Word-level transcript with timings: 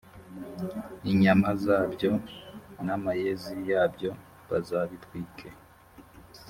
inyama 1.11 1.49
zabyo 1.63 2.11
n 2.85 2.87
amayezi 2.95 3.53
yabyo 3.69 4.11
bazabitwike 4.49 5.47